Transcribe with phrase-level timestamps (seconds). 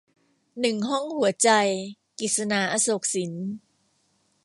[0.59, 1.49] หนึ่งห้องหัวใจ-
[2.19, 3.31] กฤษณา อโศกสิน